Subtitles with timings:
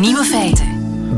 [0.00, 0.66] Nieuwe feiten.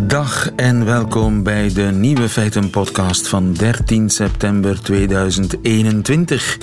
[0.07, 6.59] Dag en welkom bij de Nieuwe Feiten podcast van 13 september 2021.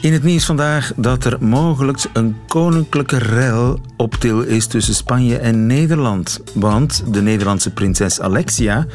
[0.00, 5.38] In het nieuws vandaag dat er mogelijk een koninklijke rel op til is tussen Spanje
[5.38, 6.40] en Nederland.
[6.54, 8.86] Want de Nederlandse prinses Alexia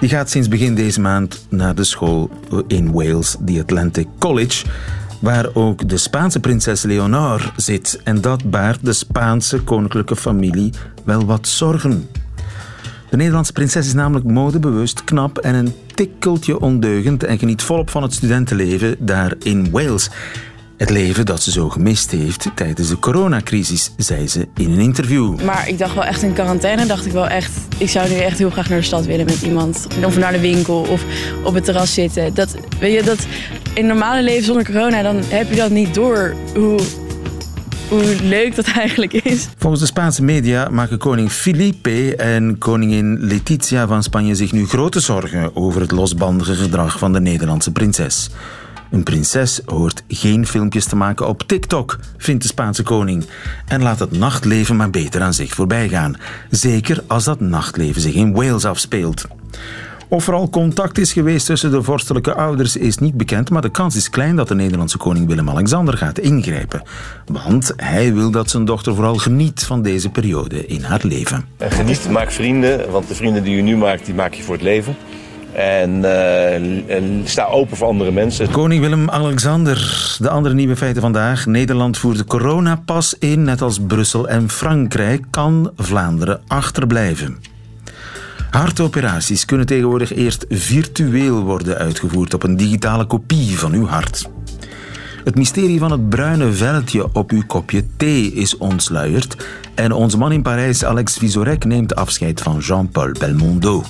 [0.00, 2.30] die gaat sinds begin deze maand naar de school
[2.66, 4.66] in Wales, the Atlantic College,
[5.20, 8.00] waar ook de Spaanse prinses Leonor zit.
[8.04, 10.72] En dat baart de Spaanse koninklijke familie
[11.08, 12.08] wel wat zorgen.
[13.10, 18.02] De Nederlandse prinses is namelijk modebewust, knap en een tikkeltje ondeugend en geniet volop van
[18.02, 20.10] het studentenleven daar in Wales.
[20.76, 25.40] Het leven dat ze zo gemist heeft tijdens de coronacrisis, zei ze in een interview.
[25.40, 27.52] Maar ik dacht wel echt in quarantaine, dacht ik wel echt...
[27.78, 29.86] ik zou nu echt heel graag naar de stad willen met iemand.
[30.04, 31.04] Of naar de winkel of
[31.44, 32.34] op het terras zitten.
[32.34, 33.26] Dat, weet je, dat
[33.74, 36.80] in normale leven zonder corona, dan heb je dat niet door hoe
[37.88, 39.48] hoe leuk dat eigenlijk is.
[39.56, 45.00] Volgens de Spaanse media maken koning Felipe en koningin Letizia van Spanje zich nu grote
[45.00, 48.30] zorgen over het losbandige gedrag van de Nederlandse prinses.
[48.90, 53.26] Een prinses hoort geen filmpjes te maken op TikTok, vindt de Spaanse koning.
[53.66, 56.16] En laat het nachtleven maar beter aan zich voorbij gaan.
[56.50, 59.24] Zeker als dat nachtleven zich in Wales afspeelt.
[60.08, 63.70] Of er al contact is geweest tussen de vorstelijke ouders is niet bekend, maar de
[63.70, 66.82] kans is klein dat de Nederlandse koning Willem-Alexander gaat ingrijpen.
[67.26, 71.44] Want hij wil dat zijn dochter vooral geniet van deze periode in haar leven.
[71.58, 74.62] Geniet, maak vrienden, want de vrienden die je nu maakt, die maak je voor het
[74.62, 74.96] leven.
[75.52, 78.50] En, uh, en, sta open voor andere mensen.
[78.50, 81.46] Koning Willem-Alexander, de andere nieuwe feiten vandaag.
[81.46, 85.24] Nederland voert de coronapas in, net als Brussel en Frankrijk.
[85.30, 87.57] Kan Vlaanderen achterblijven?
[88.50, 94.30] Hartoperaties kunnen tegenwoordig eerst virtueel worden uitgevoerd op een digitale kopie van uw hart.
[95.24, 100.32] Het mysterie van het bruine veldje op uw kopje thee is ontsluierd en onze man
[100.32, 103.84] in Parijs, Alex Visorek, neemt afscheid van Jean-Paul Belmondo.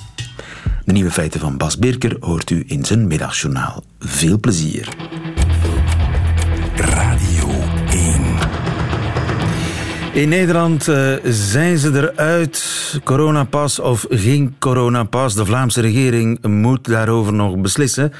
[0.84, 3.84] De nieuwe feiten van Bas Birker hoort u in zijn middagjournaal.
[3.99, 4.88] Veel plezier.
[6.77, 7.28] Radio 1.
[10.19, 12.65] In Nederland uh, zijn ze eruit.
[13.05, 15.34] Coronapas of geen coronapas.
[15.34, 18.12] De Vlaamse regering moet daarover nog beslissen.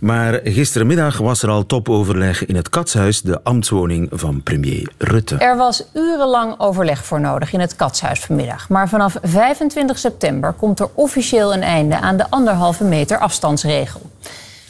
[0.00, 5.36] Maar gistermiddag was er al topoverleg in het Katshuis, de ambtswoning van premier Rutte.
[5.36, 8.68] Er was urenlang overleg voor nodig in het Katshuis vanmiddag.
[8.68, 14.10] Maar vanaf 25 september komt er officieel een einde aan de anderhalve meter afstandsregel.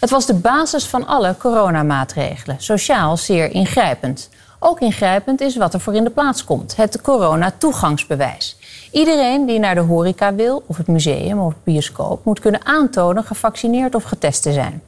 [0.01, 4.31] Het was de basis van alle coronamaatregelen, sociaal zeer ingrijpend.
[4.67, 8.57] Ook ingrijpend is wat er voor in de plaats komt: het corona-toegangsbewijs.
[8.93, 13.25] Iedereen die naar de horeca wil, of het museum of het bioscoop, moet kunnen aantonen
[13.25, 14.83] gevaccineerd of getest te zijn.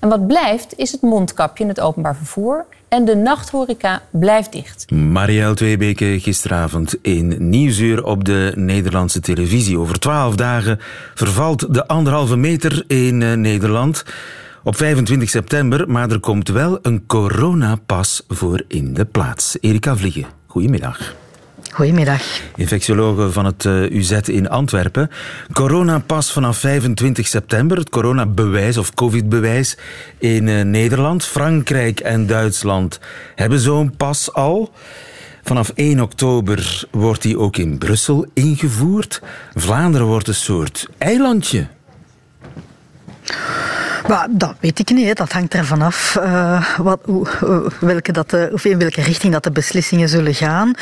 [0.00, 4.90] En wat blijft is het mondkapje in het openbaar vervoer en de nachthoreca blijft dicht.
[4.90, 9.78] Marielle Tweebeke gisteravond in Nieuwsuur op de Nederlandse televisie.
[9.78, 10.80] Over twaalf dagen
[11.14, 14.04] vervalt de anderhalve meter in eh, Nederland
[14.62, 19.56] op 25 september, maar er komt wel een coronapas voor in de plaats.
[19.60, 21.14] Erika Vliegen, goedemiddag.
[21.72, 22.22] Goedemiddag.
[22.56, 25.10] Infectiologe van het uh, UZ in Antwerpen.
[25.52, 29.76] Coronapas vanaf 25 september, het coronabewijs of covid-bewijs
[30.18, 31.24] in uh, Nederland.
[31.24, 33.00] Frankrijk en Duitsland
[33.34, 34.72] hebben zo'n pas al.
[35.42, 39.22] Vanaf 1 oktober wordt die ook in Brussel ingevoerd.
[39.54, 41.66] Vlaanderen wordt een soort eilandje.
[44.08, 45.16] Maar dat weet ik niet.
[45.16, 47.26] Dat hangt ervan af uh, wat, hoe,
[47.80, 50.74] welke dat de, of in welke richting dat de beslissingen zullen gaan.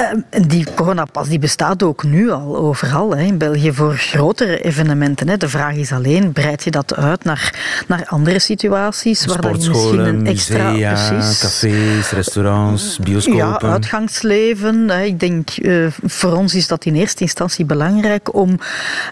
[0.00, 5.28] Uh, die coronapas die bestaat ook nu al overal hè, in België voor grotere evenementen.
[5.28, 5.36] Hè.
[5.36, 7.54] De vraag is alleen, breid je dat uit naar,
[7.86, 9.24] naar andere situaties?
[9.24, 10.70] Waar dan misschien een extra...
[10.70, 13.68] Musea, precies, cafés, restaurants, bioscopen.
[13.68, 14.88] Ja, uitgangsleven.
[14.88, 15.02] Hè.
[15.02, 18.58] Ik denk, uh, voor ons is dat in eerste instantie belangrijk om,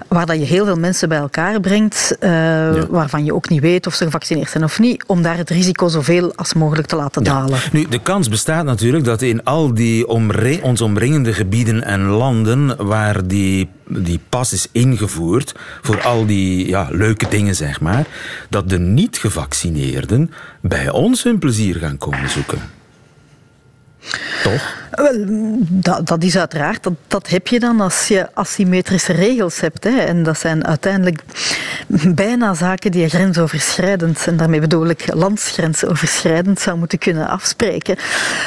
[0.09, 2.87] waar dat je heel veel mensen bij elkaar brengt, ja.
[2.87, 5.89] waarvan je ook niet weet of ze gevaccineerd zijn of niet, om daar het risico
[5.89, 7.59] zoveel als mogelijk te laten dalen.
[7.73, 12.87] Nu, de kans bestaat natuurlijk dat in al die omre ons omringende gebieden en landen
[12.87, 18.07] waar die, die pas is ingevoerd, voor al die ja, leuke dingen zeg maar,
[18.49, 20.31] dat de niet-gevaccineerden
[20.61, 22.59] bij ons hun plezier gaan komen zoeken.
[24.43, 24.83] Toch?
[24.95, 25.27] Wel,
[25.69, 26.83] dat, dat, is uiteraard.
[26.83, 29.85] Dat, dat, heb je dan als je asymmetrische regels hebt.
[29.85, 29.99] Hè.
[29.99, 31.23] En dat zijn uiteindelijk
[32.15, 37.97] bijna zaken die grensoverschrijdend, en daarmee bedoel ik landsgrensoverschrijdend, zou moeten kunnen afspreken.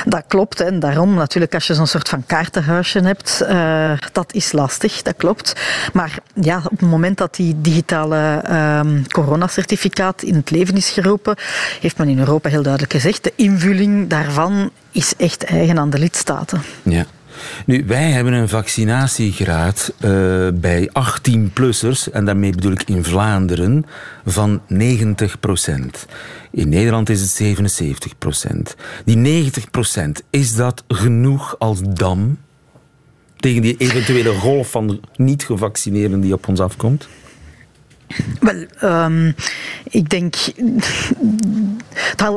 [0.05, 0.61] Dat klopt.
[0.61, 5.15] En daarom natuurlijk, als je zo'n soort van kaartenhuisje hebt, uh, dat is lastig, dat
[5.17, 5.53] klopt.
[5.93, 11.35] Maar ja, op het moment dat die digitale um, coronacertificaat in het leven is geroepen,
[11.81, 15.99] heeft men in Europa heel duidelijk gezegd, de invulling daarvan is echt eigen aan de
[16.83, 17.05] Ja.
[17.65, 23.85] Nu, wij hebben een vaccinatiegraad uh, bij 18-plussers, en daarmee bedoel ik in Vlaanderen,
[24.25, 26.05] van 90 procent.
[26.51, 28.75] In Nederland is het 77 procent.
[29.05, 32.37] Die 90 procent, is dat genoeg als dam
[33.37, 37.07] tegen die eventuele golf van niet-gevaccineerden die op ons afkomt?
[38.39, 39.35] Wel, um,
[39.89, 40.35] ik denk,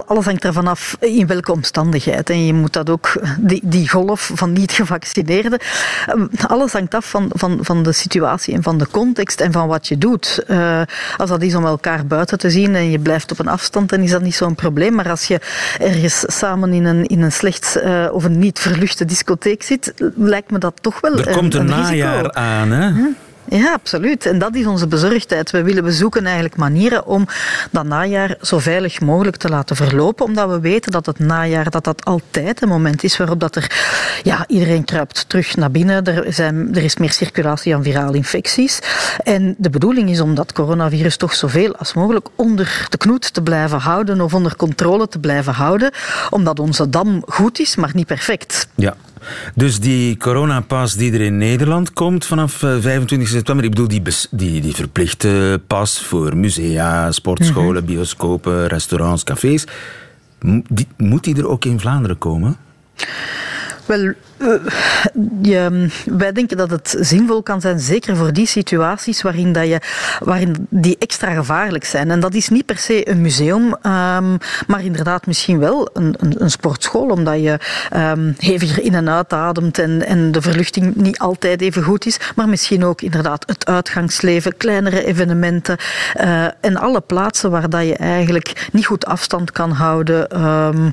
[0.06, 2.30] alles hangt ervan af in welke omstandigheid.
[2.30, 5.58] En je moet dat ook, die, die golf van niet-gevaccineerden,
[6.06, 9.68] ehm, alles hangt af van, van, van de situatie en van de context en van
[9.68, 10.44] wat je doet.
[10.48, 10.80] Uh,
[11.16, 14.00] als dat is om elkaar buiten te zien en je blijft op een afstand, dan
[14.00, 14.94] is dat niet zo'n probleem.
[14.94, 15.40] Maar als je
[15.78, 20.50] ergens samen in een, in een slecht uh, of een niet verluchte discotheek zit, lijkt
[20.50, 21.18] me dat toch wel.
[21.18, 22.92] Er komt een, een najaar aan, hè?
[23.50, 24.26] Ja, absoluut.
[24.26, 25.50] En dat is onze bezorgdheid.
[25.50, 27.26] We willen bezoeken eigenlijk manieren om
[27.70, 31.84] dat najaar zo veilig mogelijk te laten verlopen, omdat we weten dat het najaar dat
[31.84, 33.70] dat altijd een moment is waarop dat er,
[34.22, 36.04] ja, iedereen kruipt terug naar binnen.
[36.04, 38.78] Er, zijn, er is meer circulatie aan virale infecties.
[39.22, 43.42] En de bedoeling is om dat coronavirus toch zoveel als mogelijk onder de knoet te
[43.42, 45.90] blijven houden of onder controle te blijven houden,
[46.30, 48.68] omdat onze dam goed is, maar niet perfect.
[48.74, 48.96] Ja,
[49.54, 54.02] dus die coronapas die er in Nederland komt vanaf 25 eh, september, ik bedoel die,
[54.30, 57.92] die, die verplichte pas voor musea, sportscholen, mhm.
[57.92, 59.64] bioscopen, restaurants, cafés,
[60.68, 62.56] die, moet die er ook in Vlaanderen komen?
[63.86, 64.12] Wel,
[65.42, 69.80] je, wij denken dat het zinvol kan zijn, zeker voor die situaties waarin, dat je,
[70.20, 72.10] waarin die extra gevaarlijk zijn.
[72.10, 76.34] En dat is niet per se een museum, um, maar inderdaad misschien wel een, een,
[76.38, 77.58] een sportschool, omdat je
[77.96, 82.18] um, heviger in- en uitademt en, en de verluchting niet altijd even goed is.
[82.34, 85.76] Maar misschien ook inderdaad het uitgangsleven, kleinere evenementen
[86.20, 90.44] uh, en alle plaatsen waar dat je eigenlijk niet goed afstand kan houden.
[90.44, 90.92] Um,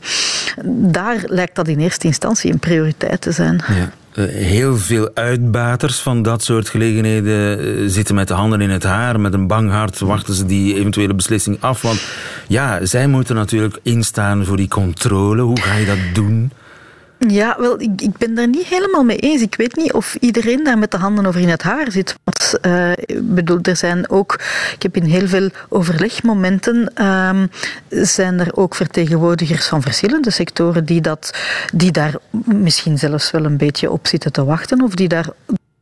[0.92, 3.36] daar lijkt dat in eerste instantie een prioriteit te zijn.
[3.46, 3.92] Ja.
[4.14, 8.84] Eh, heel veel uitbaters van dat soort gelegenheden eh, zitten met de handen in het
[8.84, 9.20] haar.
[9.20, 11.82] Met een bang hart wachten ze die eventuele beslissing af.
[11.82, 12.02] Want
[12.48, 15.42] ja, zij moeten natuurlijk instaan voor die controle.
[15.42, 16.52] Hoe ga je dat doen?
[17.20, 19.42] Ja, wel, ik, ik ben daar niet helemaal mee eens.
[19.42, 22.16] Ik weet niet of iedereen daar met de handen over in het haar zit.
[22.24, 22.92] Want uh,
[23.22, 24.34] bedoel, er zijn ook,
[24.74, 27.44] ik heb in heel veel overlegmomenten, uh,
[27.90, 31.38] zijn er ook vertegenwoordigers van verschillende sectoren die, dat,
[31.74, 32.16] die daar
[32.46, 34.82] misschien zelfs wel een beetje op zitten te wachten.
[34.82, 35.28] Of die daar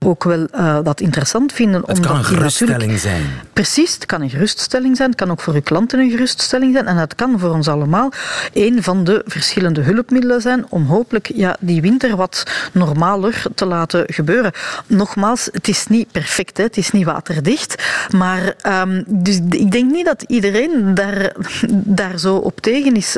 [0.05, 1.83] ook wel uh, dat interessant vinden.
[1.85, 3.23] Het kan een geruststelling zijn.
[3.53, 5.09] Precies, het kan een geruststelling zijn.
[5.09, 6.87] Het kan ook voor uw klanten een geruststelling zijn.
[6.87, 8.11] En het kan voor ons allemaal
[8.53, 14.03] een van de verschillende hulpmiddelen zijn om hopelijk ja, die winter wat normaler te laten
[14.07, 14.51] gebeuren.
[14.87, 16.63] Nogmaals, het is niet perfect, hè.
[16.63, 17.83] het is niet waterdicht.
[18.09, 21.31] Maar um, dus ik denk niet dat iedereen daar,
[21.99, 23.15] daar zo op tegen is.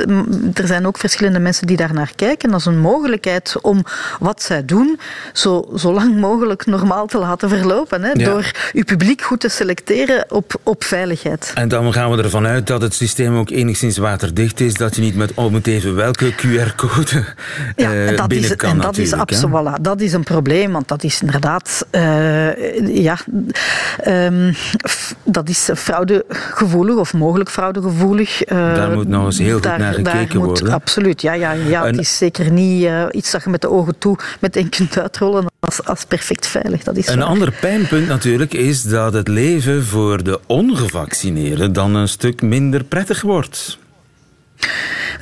[0.54, 3.84] Er zijn ook verschillende mensen die daar naar kijken als een mogelijkheid om
[4.20, 5.00] wat zij doen
[5.34, 8.04] zo, zo lang mogelijk normaal te laten verlopen.
[8.04, 11.52] Hè, Door uw publiek goed te selecteren op, op veiligheid.
[11.56, 14.74] En dan gaan we ervan uit dat het systeem ook enigszins waterdicht is.
[14.74, 17.26] Dat je niet met oh, moet even welke QR-code
[17.76, 18.70] ja, uh, dat binnen is, kan.
[18.70, 23.18] En dat is, absoluut, voilà, dat is een probleem, want dat is inderdaad uh, ja,
[24.08, 24.56] um,
[25.24, 28.52] dat is fraudegevoelig of mogelijk fraudegevoelig.
[28.52, 30.74] Uh, daar moet nog eens heel goed naar gekeken moet, worden.
[30.74, 31.34] Absoluut, ja.
[31.34, 34.98] ja, ja het is zeker niet iets dat je met de ogen toe meteen kunt
[35.00, 36.84] uitrollen als, als perfect veilig.
[36.84, 42.08] Dat is een ander pijnpunt natuurlijk is dat het leven voor de ongevaccineerden dan een
[42.08, 43.78] stuk minder prettig wordt.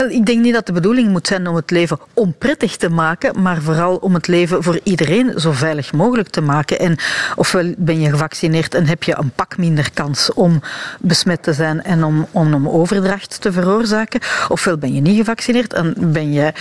[0.09, 3.61] Ik denk niet dat de bedoeling moet zijn om het leven onprettig te maken, maar
[3.61, 6.79] vooral om het leven voor iedereen zo veilig mogelijk te maken.
[6.79, 6.97] En
[7.35, 10.61] ofwel ben je gevaccineerd en heb je een pak minder kans om
[10.99, 15.93] besmet te zijn en om, om overdracht te veroorzaken, ofwel ben je niet gevaccineerd en
[15.97, 16.51] ben je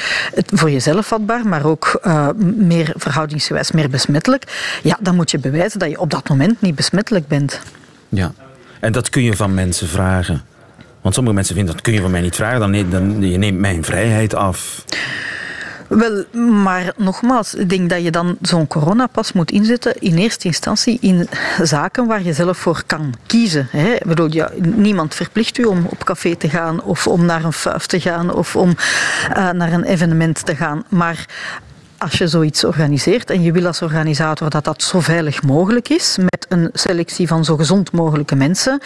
[0.46, 4.78] voor jezelf vatbaar, maar ook uh, meer verhoudingsgewijs meer besmettelijk.
[4.82, 7.60] Ja, dan moet je bewijzen dat je op dat moment niet besmettelijk bent.
[8.08, 8.32] Ja,
[8.80, 10.44] en dat kun je van mensen vragen.
[11.04, 13.38] Want sommige mensen vinden dat kun je van mij niet vragen, dan, neemt, dan je
[13.38, 14.84] neemt mijn vrijheid af.
[15.88, 16.24] Wel,
[16.62, 21.28] maar nogmaals, ik denk dat je dan zo'n coronapas moet inzetten in eerste instantie in
[21.62, 23.68] zaken waar je zelf voor kan kiezen.
[23.70, 23.92] Hè.
[23.92, 27.52] Ik bedoel, ja, niemand verplicht u om op café te gaan of om naar een
[27.52, 30.84] fuif te gaan of om uh, naar een evenement te gaan.
[30.88, 31.26] Maar
[31.98, 36.16] als je zoiets organiseert en je wil als organisator dat dat zo veilig mogelijk is,
[36.18, 38.80] met een selectie van zo gezond mogelijke mensen,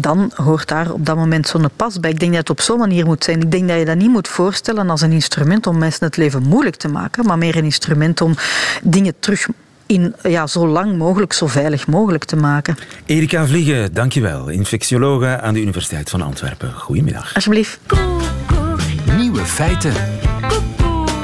[0.00, 2.10] dan hoort daar op dat moment zo'n pas bij.
[2.10, 3.40] Ik denk dat het op zo'n manier moet zijn.
[3.40, 6.42] Ik denk dat je dat niet moet voorstellen als een instrument om mensen het leven
[6.42, 8.34] moeilijk te maken, maar meer een instrument om
[8.82, 9.48] dingen terug
[9.86, 12.76] in ja, zo lang mogelijk, zo veilig mogelijk te maken.
[13.06, 14.48] Erika Vliegen, dankjewel.
[14.48, 16.72] Infectiologe aan de Universiteit van Antwerpen.
[16.72, 17.34] Goedemiddag.
[17.34, 17.78] Alsjeblieft.
[19.16, 19.92] Nieuwe feiten.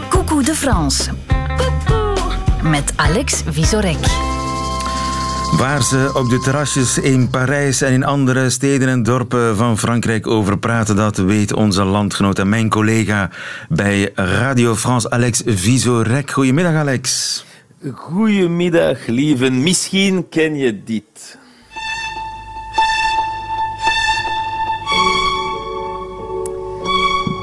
[0.09, 1.11] Coucou de France.
[2.63, 4.38] met Alex Visorek.
[5.59, 10.27] Waar ze op de terrasjes in Parijs en in andere steden en dorpen van Frankrijk
[10.27, 13.31] over praten, dat weet onze landgenoot en mijn collega
[13.69, 16.31] bij Radio France, Alex Visorek.
[16.31, 17.45] Goedemiddag, Alex.
[17.95, 19.51] Goedemiddag, lieve.
[19.51, 21.39] Misschien ken je dit.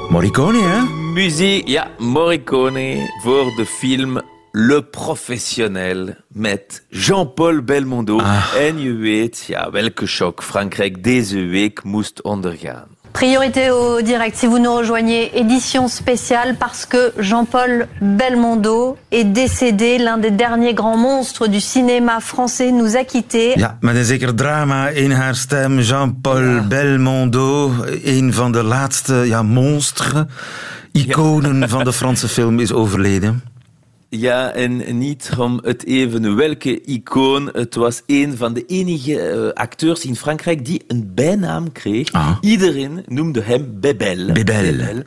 [0.10, 0.82] Morricone, hè?
[1.14, 4.22] Muziek, ja, Morricone voor de film
[4.58, 8.20] Le Professionnel met Jean-Paul Belmondo.
[8.20, 8.44] Ah.
[8.58, 12.88] En weet ja, welke shock Frankrijk deze week moest ondergaan.
[13.12, 14.38] Priorité au direct.
[14.38, 19.98] Si vous nous rejoignez, édition spéciale parce que Jean-Paul Belmondo est décédé.
[19.98, 23.56] L'un des derniers grands monstres du cinéma français nous a quittés.
[23.56, 25.80] Ja, met een zeker drama in haar stem.
[25.80, 27.72] Jean-Paul Belmondo,
[28.04, 30.30] een van de laatste ja, monsteren,
[30.92, 33.54] iconen van de Franse film, is overleden.
[34.18, 37.50] Ja, en niet om het even welke icoon.
[37.54, 42.12] Het was een van de enige eh, acteurs in Frankrijk die een bijnaam kreeg.
[42.12, 42.38] Ah.
[42.42, 44.34] Iedereen noemde hem Bebel.
[44.34, 45.04] Bebel.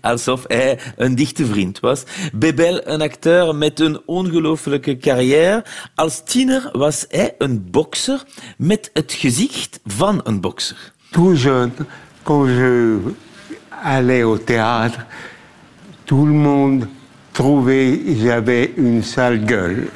[0.00, 2.02] Alsof hij een dichte vriend was.
[2.32, 5.64] Bebel, een acteur met een ongelooflijke carrière.
[5.94, 8.22] Als tiener was hij een bokser
[8.56, 10.92] met het gezicht van een bokser.
[11.12, 11.70] tout jeune,
[12.24, 13.14] quand je
[13.84, 15.06] allais au théâtre,
[16.06, 16.88] tout le monde
[17.32, 19.88] que j'avais une sale gueule.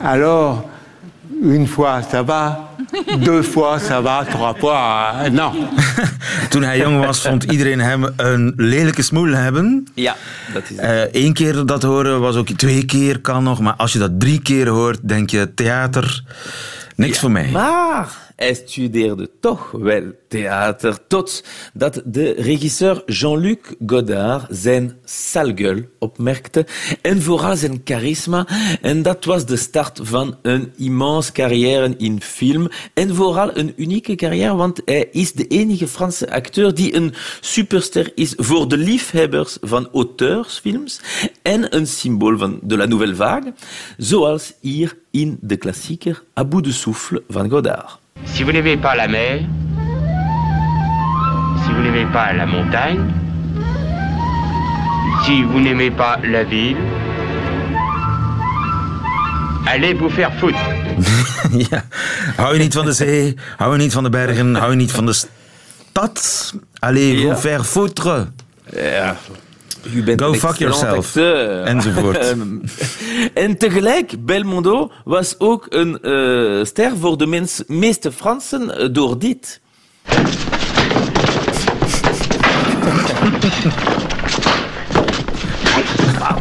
[0.00, 0.68] Alors,
[1.42, 2.74] une fois ça va,
[3.18, 5.52] deux fois ça va, trois fois euh, non.
[6.50, 9.86] Toen hij jong was, vond iedereen hem een lelijke smoel hebben.
[9.94, 10.16] Ja,
[10.52, 11.08] dat is het.
[11.12, 14.42] Eén keer dat horen was ook twee keer kan nog, maar als je dat drie
[14.42, 16.22] keer hoort, denk je theater,
[16.96, 17.50] niks voor mij.
[17.50, 26.66] Maar hij studeerde toch wel theater, totdat de regisseur Jean-Luc Godard zijn salgueul opmerkte
[27.02, 28.46] en vooral zijn charisma.
[28.80, 34.14] En dat was de start van een immense carrière in film en vooral een unieke
[34.14, 39.58] carrière, want hij is de enige Franse acteur die een superster is voor de liefhebbers
[39.60, 41.00] van auteursfilms
[41.42, 43.52] en een symbool van de la nouvelle vague,
[43.96, 47.98] zoals hier in de klassieker À bout de souffle van Godard.
[48.24, 49.40] Si vous n'aimez pas la mer,
[51.64, 53.00] si vous n'aimez pas la montagne,
[55.24, 56.76] si vous n'aimez pas la ville,
[59.66, 60.58] allez vous faire foutre.
[61.70, 61.84] ja.
[62.38, 64.92] Hou je niet van de zee, hou je niet van de bergen, hou je niet
[64.92, 66.54] van de stad?
[66.78, 67.28] Allez, Ja.
[67.28, 68.26] vous faire foutre.
[68.72, 69.16] Ja,
[69.92, 71.06] u bent Go fuck yourself.
[71.06, 71.62] acteur.
[71.62, 72.34] Enzovoort.
[73.34, 79.18] en tegelijk, Belmondo was ook een eh, ster voor de mens, meeste Fransen eh, door
[79.18, 79.60] dit.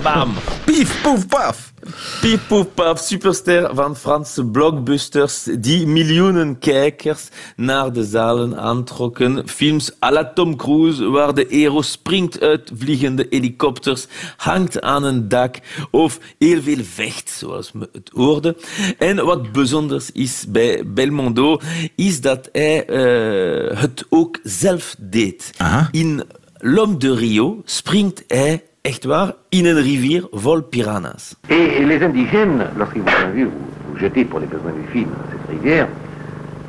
[0.03, 0.33] Bam.
[0.65, 1.73] Pief, poef, paf.
[2.21, 9.47] Piep, poef, paf, superster van Franse blockbusters die miljoenen kijkers naar de zalen aantrokken.
[9.47, 14.07] Films à la Tom Cruise, waar de hero springt uit vliegende helikopters,
[14.37, 15.55] hangt aan een dak
[15.91, 18.55] of heel veel vecht, zoals we het hoorden.
[18.97, 21.59] En wat bijzonders is bij Belmondo,
[21.95, 25.51] is dat hij eh, het ook zelf deed.
[25.57, 25.89] Aha.
[25.91, 26.23] In
[26.57, 31.35] L'Homme de Rio springt hij, echt waar, in een rivier vol piranha's.
[31.47, 35.49] Et les indigènes, lorsqu'ils vous ont vu vous, jeter pour les besoins du film cette
[35.49, 35.87] rivière,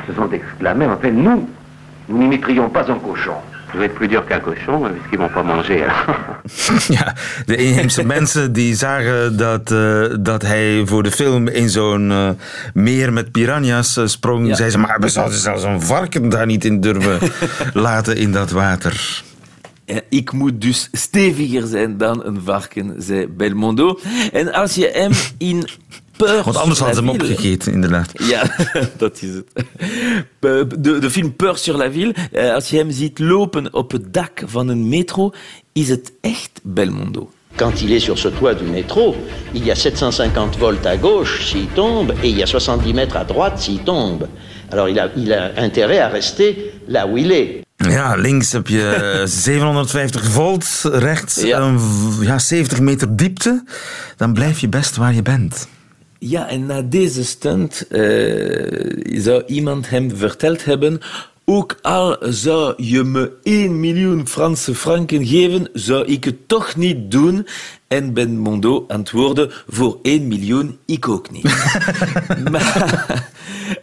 [0.07, 1.49] se sont exclamés, enfin nous,
[2.07, 3.35] nous n'imiterions pas un cochon.
[3.73, 5.85] Vous êtes plus dur qu'un cochon, puisqu'ils m'ont pas mangé.
[6.89, 7.15] Ja,
[7.47, 12.29] de inheemse mensen die zagen dat, eh, dat hij voor de film in zo'n eh,
[12.75, 14.47] meer met piranha's eh, sprong.
[14.47, 14.55] Ja.
[14.55, 17.19] Zeiden ze, maar we zouden zelfs een varken daar niet in durven
[17.89, 19.23] laten in dat water.
[20.09, 23.99] Ik moet dus steviger zijn dan een varken, zei Belmondo.
[24.33, 25.67] En als je hem in
[26.17, 28.11] Peur Want anders hadden ze hem opgegeten, inderdaad.
[28.15, 28.57] Ja,
[28.97, 29.67] dat is het.
[30.39, 34.13] De, de film Peur sur la ville, eh, als je hem ziet lopen op het
[34.13, 35.33] dak van een metro,
[35.73, 37.31] is het echt Belmondo.
[37.57, 39.15] Quand il est sur ce toit du métro,
[39.53, 43.17] il y a 750 volts à gauche s'il tombe et il y a 70 mètres
[43.17, 44.27] à droite s'il tombe.
[44.71, 47.64] Alors il a, il a intérêt à rester là où il est.
[47.95, 51.59] Ja, links heb je 750 volt, rechts Ja.
[51.61, 51.79] een
[52.21, 53.65] ja, 70 meter diepte.
[54.17, 55.69] Dan blijf je best waar je bent.
[56.19, 61.01] Ja, en na deze stunt eh, zou iemand hem verteld hebben
[61.47, 67.11] Ook al zou je me 1 miljoen Franse franken geven, zou ik het toch niet
[67.11, 67.47] doen.
[67.89, 71.45] En Belmondo antwoordde, voor 1 miljoen ik ook niet.
[72.53, 73.25] maar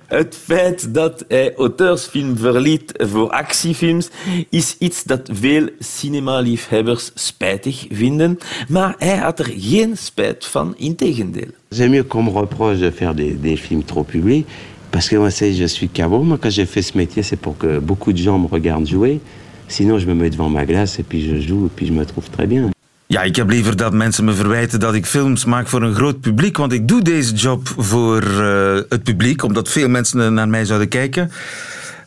[0.08, 4.10] het feit dat hij auteursfilm verliet voor actiefilms
[4.50, 8.38] is iets dat veel cinemaliefhebbers spijtig vinden.
[8.68, 11.50] Maar hij had er geen spijt van, integendeel.
[11.70, 14.48] C'est mieux qu'on me reproche de faire des, des films trop publics,
[14.91, 16.24] parce que moi, c'est, je suis caveau.
[16.24, 19.19] Moi, quand j'ai fait ce métier, c'est pour que beaucoup de gens me regardent jouer.
[19.67, 22.05] Sinon, je me mets devant ma glace et puis je joue et puis je me
[22.05, 22.71] trouve très bien.
[23.07, 26.19] Ja, ik heb liever dat mensen me verwijten dat ik films maak voor een groot
[26.19, 30.65] publiek, want ik doe deze job voor uh, het publiek, omdat veel mensen naar mij
[30.65, 31.31] zouden kijken.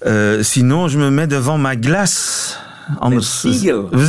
[0.06, 2.54] Uh, sinon, je me mets devant ma glace.
[2.98, 3.46] Anders,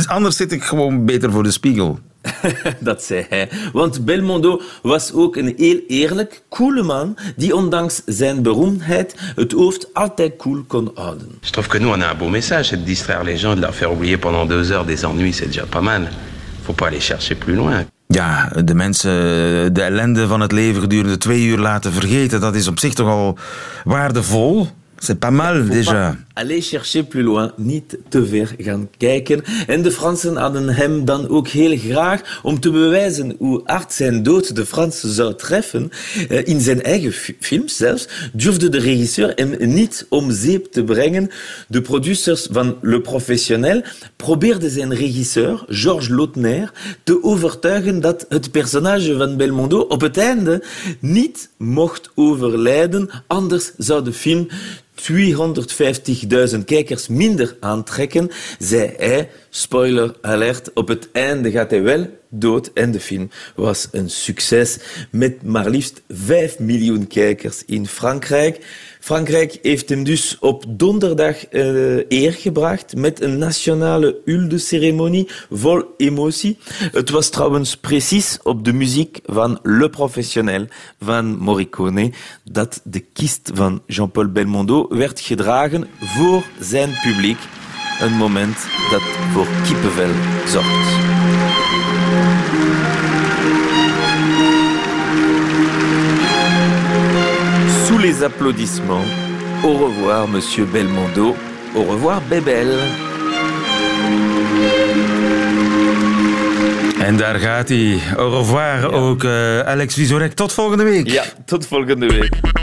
[0.06, 1.98] anders zit ik gewoon beter voor de spiegel.
[2.80, 3.48] dat zei hij.
[3.72, 9.94] Want Belmondo was ook een heel eerlijk, coole man die ondanks zijn beroemdheid het hoofd
[9.94, 11.28] altijd cool kon houden.
[11.40, 13.60] Je trouve que nous on a un beau message, c'est de distraire les gens, de
[13.60, 16.08] leur faire oublier pendant deux heures des ennuis, c'est déjà pas mal.
[16.62, 17.86] Faut pas aller chercher plus loin.
[18.08, 19.10] Ja, de mensen
[19.74, 23.08] de ellende van het leven gedurende twee uur laten vergeten, dat is op zich toch
[23.08, 23.38] al
[23.84, 24.68] waardevol.
[24.98, 26.16] C'est pas mal déjà.
[26.34, 29.42] Aller chercher plus loin, niet te ver gaan kijken.
[29.66, 34.22] En de Fransen hadden hem dan ook heel graag om te bewijzen hoe hard zijn
[34.22, 35.90] dood de Fransen zou treffen.
[36.28, 41.30] Eh, in zijn eigen films zelfs durfde de regisseur hem niet om zeep te brengen.
[41.68, 43.82] De producers van Le Professionnel
[44.16, 46.72] probeerden zijn regisseur, Georges Lautner,
[47.02, 50.62] te overtuigen dat het personage van Belmondo op het einde
[51.00, 54.48] niet mocht overlijden, anders zou de film
[56.54, 62.70] 250.000 kijkers minder aantrekken, zei hij, spoiler alert, op het einde gaat hij wel dood
[62.74, 64.78] en de film was een succes
[65.10, 68.58] met maar liefst 5 miljoen kijkers in Frankrijk.
[69.06, 71.62] Frankrijk heeft hem dus op donderdag uh,
[72.08, 76.58] eer gebracht met een nationale hulde-ceremonie vol emotie.
[76.92, 80.66] Het was trouwens precies op de muziek van Le Professionnel
[81.00, 82.12] van Morricone
[82.44, 87.38] dat de kist van Jean-Paul Belmondo werd gedragen voor zijn publiek.
[88.00, 88.56] Een moment
[88.90, 90.10] dat voor kippenvel
[90.46, 91.25] zorgt.
[98.06, 99.04] Les applaudissements,
[99.64, 101.34] au revoir Monsieur Belmondo,
[101.74, 102.68] au revoir Bebel.
[107.00, 108.00] En daar gaat hij.
[108.16, 108.86] Au revoir ja.
[108.86, 110.32] ook uh, Alex Visorek.
[110.32, 111.10] Tot volgende week.
[111.10, 112.55] Ja, tot volgende week.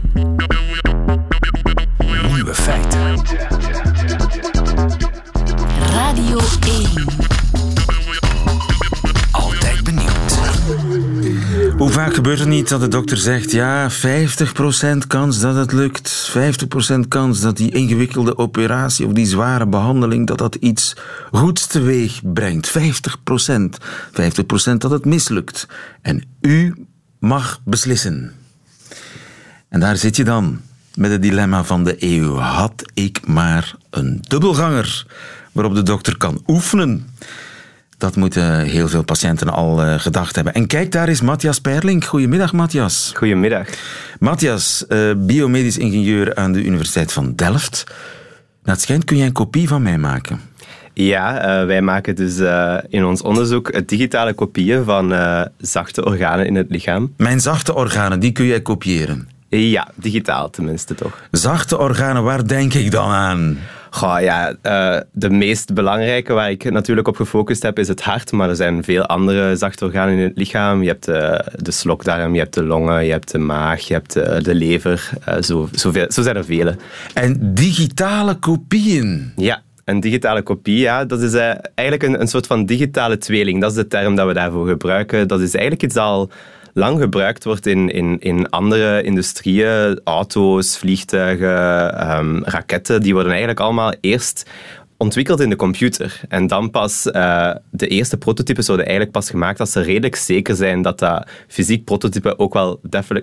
[11.83, 13.95] Hoe vaak gebeurt het niet dat de dokter zegt: ja, 50%
[15.07, 16.31] kans dat het lukt,
[16.95, 20.95] 50% kans dat die ingewikkelde operatie of die zware behandeling dat dat iets
[21.31, 22.71] goeds teweeg brengt.
[22.71, 22.73] 50%.
[24.71, 25.67] 50% dat het mislukt.
[26.01, 26.85] En u
[27.19, 28.31] mag beslissen.
[29.69, 30.61] En daar zit je dan
[30.95, 32.35] met het dilemma van de eeuw.
[32.35, 35.05] Had ik maar een dubbelganger
[35.51, 37.07] waarop de dokter kan oefenen?
[38.03, 40.53] Dat moeten heel veel patiënten al uh, gedacht hebben.
[40.53, 42.05] En kijk, daar is Matthias Perling.
[42.05, 43.11] Goedemiddag, Matthias.
[43.15, 43.67] Goedemiddag.
[44.19, 47.83] Matthias, uh, biomedisch ingenieur aan de Universiteit van Delft.
[47.87, 47.97] Nou,
[48.63, 50.41] het schijnt, kun jij een kopie van mij maken?
[50.93, 52.37] Ja, uh, wij maken dus
[52.89, 55.13] in ons onderzoek digitale kopieën van
[55.57, 57.13] zachte organen in het lichaam.
[57.17, 59.27] Mijn zachte organen, die kun jij kopiëren?
[59.49, 61.21] Ja, digitaal tenminste toch.
[61.31, 63.57] Zachte organen, waar denk ik dan aan?
[63.93, 68.31] Goh, ja, uh, de meest belangrijke waar ik natuurlijk op gefocust heb is het hart,
[68.31, 70.81] maar er zijn veel andere zachte organen in het lichaam.
[70.81, 74.17] Je hebt uh, de slokdarm, je hebt de longen, je hebt de maag, je hebt
[74.17, 75.09] uh, de lever.
[75.41, 76.75] zo, zo, zijn er vele.
[77.13, 79.33] En digitale kopieën?
[79.35, 83.61] Ja, een digitale kopie, ja, dat is eigenlijk een, een soort van digitale tweeling.
[83.61, 85.27] Dat is de term dat we daarvoor gebruiken.
[85.27, 86.29] Dat is eigenlijk iets al
[86.73, 90.01] lang gebruikt wordt in, in, in andere industrieën.
[90.03, 94.45] Auto's, vliegtuigen, um, raketten, die worden eigenlijk allemaal eerst
[94.97, 96.21] ontwikkeld in de computer.
[96.29, 100.55] En dan pas, uh, de eerste prototypes worden eigenlijk pas gemaakt als ze redelijk zeker
[100.55, 102.79] zijn dat dat fysiek prototype ook wel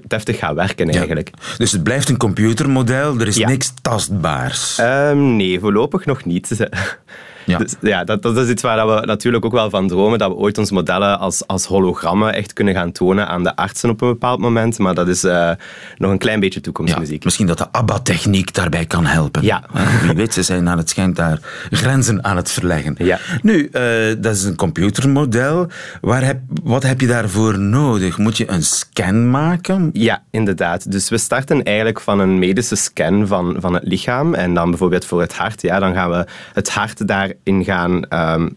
[0.06, 1.30] deftig gaat werken eigenlijk.
[1.32, 1.56] Ja.
[1.56, 3.48] Dus het blijft een computermodel, er is ja.
[3.48, 4.78] niks tastbaars?
[4.78, 6.48] Um, nee, voorlopig nog niet.
[7.46, 7.58] Ja.
[7.58, 10.36] Dus, ja, dat, dat is iets waar we natuurlijk ook wel van dromen, dat we
[10.36, 14.08] ooit onze modellen als, als hologrammen echt kunnen gaan tonen aan de artsen op een
[14.08, 14.78] bepaald moment.
[14.78, 15.50] Maar dat is eh,
[15.96, 17.24] nog een klein beetje toekomstmuziek.
[17.24, 19.42] Misschien dat de ABBA-techniek daarbij kan helpen.
[19.42, 19.62] Ja.
[19.74, 21.38] Eh, Wie weet, ze zijn aan het schijnt daar
[21.70, 22.94] grenzen aan het verleggen.
[22.98, 23.18] Ja.
[23.42, 23.82] Nu, eh,
[24.18, 25.66] dat is een computermodel.
[26.00, 28.18] Waar heb, wat heb je daarvoor nodig?
[28.18, 29.90] Moet je een scan maken?
[29.92, 30.92] Ja, inderdaad.
[30.92, 34.34] Dus we starten eigenlijk van een medische scan van, van het lichaam.
[34.34, 37.08] En dan bijvoorbeeld voor het hart, ja, dan gaan we het hart
[37.44, 38.48] daarin gaan, ehm,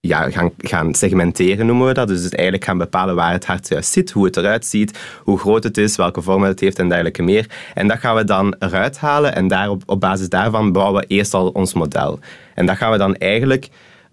[0.00, 2.08] ja, gaan, gaan segmenteren, noemen we dat.
[2.08, 5.64] Dus eigenlijk gaan bepalen waar het hart juist zit, hoe het eruit ziet, hoe groot
[5.64, 7.46] het is, welke vorm het heeft en dergelijke meer.
[7.74, 11.34] En dat gaan we dan eruit halen en daarop, op basis daarvan bouwen we eerst
[11.34, 12.18] al ons model.
[12.54, 13.68] En dat gaan we dan eigenlijk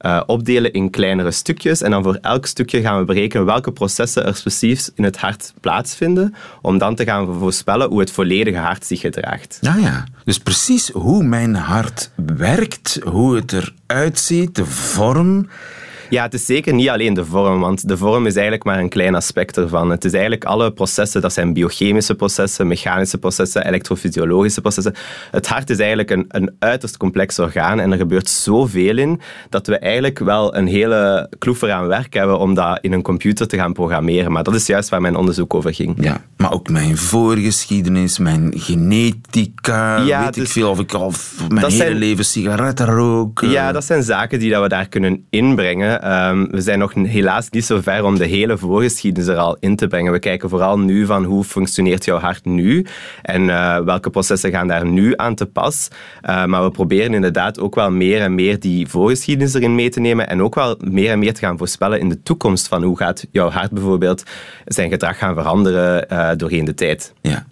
[0.06, 1.82] eh, opdelen in kleinere stukjes.
[1.82, 5.54] En dan voor elk stukje gaan we berekenen welke processen er precies in het hart
[5.62, 9.58] plaatsvinden, om dan te gaan voorspellen hoe het volledige hart zich gedraagt.
[9.62, 10.04] Ja, ja.
[10.24, 15.48] Dus precies hoe mijn hart werkt, hoe het eruit ziet, de vorm.
[16.10, 18.90] Ja, het is zeker niet alleen de vorm, want de vorm is eigenlijk maar een
[18.90, 19.90] klein aspect ervan.
[19.90, 24.94] Het is eigenlijk alle processen, dat zijn biochemische processen, mechanische processen, elektrofysiologische processen.
[25.32, 29.68] Het hart is eigenlijk een, een uiterst complex orgaan en er gebeurt zoveel in dat
[29.68, 33.58] we eigenlijk wel een hele kloef eraan werk hebben om dat in een computer te
[33.58, 34.32] gaan programmeren.
[34.32, 35.96] Maar dat is juist waar mijn onderzoek over ging.
[36.04, 41.12] Ja, maar ook mijn voorgeschiedenis, mijn genetica, Ja, weet ik veel of ik al
[41.50, 43.42] mijn hele zijn- leven sigaretten rook.
[43.42, 45.95] Ja, dat zijn zaken die dat we daar kunnen inbrengen.
[46.02, 49.76] Ehm, we zijn nog helaas niet zo ver om de hele voorgeschiedenis er al in
[49.76, 50.12] te brengen.
[50.12, 52.86] We kijken vooral nu van hoe functioneert jouw hart nu
[53.22, 55.88] en eh, welke processen gaan daar nu aan te pas.
[56.22, 60.00] Eh, maar we proberen inderdaad ook wel meer en meer die voorgeschiedenis erin mee te
[60.00, 62.98] nemen en ook wel meer en meer te gaan voorspellen in de toekomst van hoe
[62.98, 64.24] gaat jouw hart bijvoorbeeld
[64.66, 67.14] zijn gedrag gaan veranderen eh, doorheen de tijd.
[67.22, 67.46] Ja.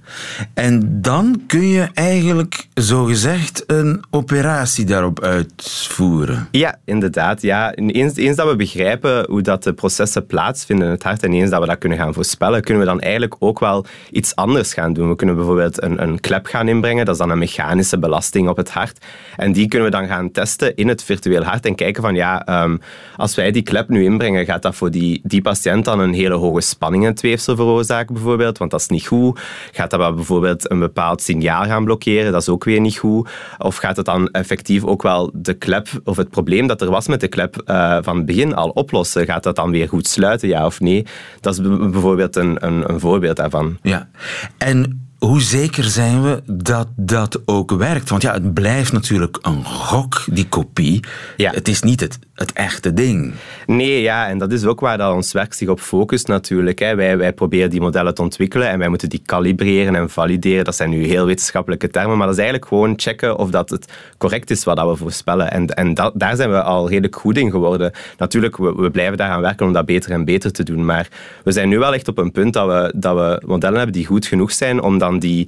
[0.53, 6.47] En dan kun je eigenlijk zogezegd een operatie daarop uitvoeren.
[6.51, 7.41] Ja, inderdaad.
[7.41, 7.73] Ja.
[7.73, 11.49] Eens, eens dat we begrijpen hoe dat de processen plaatsvinden in het hart en eens
[11.49, 14.93] dat we dat kunnen gaan voorspellen, kunnen we dan eigenlijk ook wel iets anders gaan
[14.93, 15.09] doen.
[15.09, 18.57] We kunnen bijvoorbeeld een, een klep gaan inbrengen, dat is dan een mechanische belasting op
[18.57, 19.05] het hart.
[19.35, 22.45] En die kunnen we dan gaan testen in het virtueel hart en kijken van ja,
[22.45, 22.77] ehm,
[23.15, 26.35] als wij die klep nu inbrengen, gaat dat voor die, die patiënt dan een hele
[26.35, 29.39] hoge spanning in veroorzaken bijvoorbeeld, want dat is niet goed.
[29.71, 33.29] Gaat dat bijvoorbeeld een bepaald signaal gaan blokkeren, dat is ook weer niet goed.
[33.57, 37.07] Of gaat het dan effectief ook wel de klep of het probleem dat er was
[37.07, 39.25] met de klep eh, van het begin al oplossen?
[39.25, 41.05] Gaat dat dan weer goed sluiten, ja of nee?
[41.39, 43.77] Dat is bijvoorbeeld een, een, een voorbeeld daarvan.
[43.81, 44.09] Ja.
[44.57, 48.09] En hoe zeker zijn we dat dat ook werkt?
[48.09, 51.03] Want ja, het blijft natuurlijk een gok, die kopie.
[51.37, 53.33] Het is niet het, het echte ding.
[53.65, 56.79] Nee, ja, en dat is ook waar dat ons werk zich op focust natuurlijk.
[56.79, 56.95] Hè.
[56.95, 60.65] Wij, wij proberen die modellen te ontwikkelen en wij moeten die kalibreren en valideren.
[60.65, 63.93] Dat zijn nu heel wetenschappelijke termen, maar dat is eigenlijk gewoon checken of dat het
[64.17, 65.51] correct is wat dat we voorspellen.
[65.51, 67.91] En, en daar zijn we al redelijk goed in geworden.
[68.17, 71.07] Natuurlijk, we, we blijven daaraan werken om dat beter en beter te doen, maar
[71.43, 74.05] we zijn nu wel echt op een punt dat we, dat we modellen hebben die
[74.05, 75.47] goed genoeg zijn om dan die,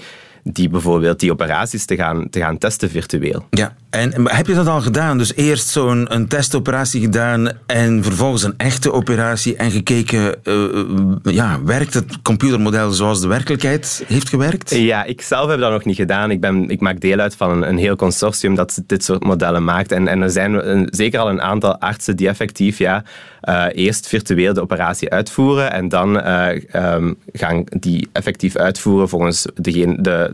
[0.52, 3.46] die bijvoorbeeld die operaties te gaan, te gaan testen virtueel.
[3.50, 5.18] Ja, en maar heb je dat al gedaan?
[5.18, 10.86] Dus eerst zo'n een testoperatie gedaan en vervolgens een echte operatie en gekeken, eh, eh,
[11.24, 14.70] ja, werkt het computermodel zoals de werkelijkheid heeft gewerkt?
[14.76, 16.32] Ja, ik zelf heb dat nog niet gedaan.
[16.32, 19.64] Ik, ben, ik maak deel uit van een, een heel consortium dat dit soort modellen
[19.64, 19.92] maakt.
[19.92, 23.04] En, en er zijn een- zeker al een aantal artsen die effectief ja,
[23.42, 29.46] eh, eerst virtueel de operatie uitvoeren en dan eh, ehm, gaan die effectief uitvoeren volgens
[29.56, 30.34] degene, de,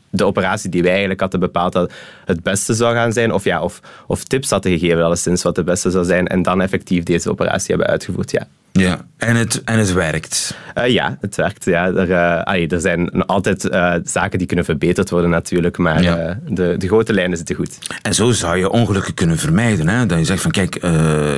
[0.11, 1.91] de operatie die wij eigenlijk hadden bepaald dat
[2.25, 3.33] het beste zou gaan zijn.
[3.33, 6.27] Of, ja, of, of tips hadden gegeven alleszins wat het beste zou zijn.
[6.27, 8.47] En dan effectief deze operatie hebben uitgevoerd, ja.
[8.73, 10.55] Ja, en het, en het werkt.
[10.73, 11.65] Eh, ja, het werkt.
[11.65, 11.85] Ja.
[11.87, 16.39] Er, eh, allee, er zijn altijd eh, zaken die kunnen verbeterd worden natuurlijk, maar Ja.
[16.47, 17.77] de, de grote lijnen zitten goed.
[18.01, 19.87] En zo zou je ongelukken kunnen vermijden.
[19.87, 20.05] Hè?
[20.05, 20.75] Dat je zegt van kijk,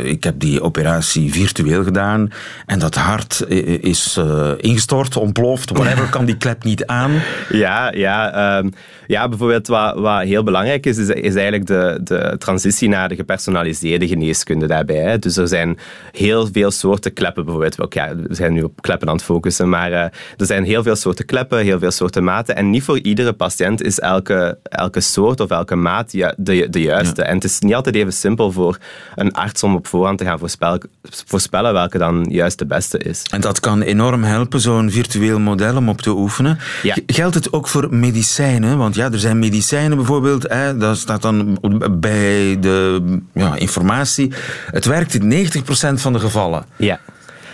[0.04, 2.32] ik heb die operatie virtueel gedaan
[2.66, 3.46] en dat hart
[3.82, 4.20] is
[4.58, 7.12] ingestort, ontploft, whatever, kan die klep niet aan.
[7.50, 8.63] Ja, ja,
[9.08, 13.16] ja bijvoorbeeld wat, wat heel belangrijk is, is, is eigenlijk de, de transitie naar de
[13.16, 14.96] gepersonaliseerde geneeskunde daarbij.
[14.96, 15.20] Hè.
[15.20, 15.78] Dus er zijn
[16.12, 17.82] heel veel soorten kleppen, bijvoorbeeld.
[17.82, 20.00] Ook, ja, we zijn nu op kleppen aan het focussen, maar eh,
[20.38, 22.56] er zijn heel veel soorten kleppen, heel veel soorten maten.
[22.56, 26.82] En niet voor iedere patiënt is elke, elke soort of elke maat ja, de, de
[26.82, 27.24] juiste.
[27.24, 28.78] En het is niet altijd even simpel voor
[29.16, 30.82] een arts om op voorhand te gaan voorspellen,
[31.26, 33.22] voorspellen welke dan juist de beste is.
[33.32, 36.58] En dat kan enorm helpen, zo'n virtueel model om op te oefenen.
[37.06, 38.53] Geldt het ook voor medicijnen?
[38.62, 41.58] Want ja, er zijn medicijnen bijvoorbeeld, hè, dat staat dan
[41.92, 43.02] bij de
[43.34, 44.34] ja, informatie.
[44.72, 45.62] Het werkt in 90%
[45.94, 46.66] van de gevallen.
[46.76, 47.00] Ja.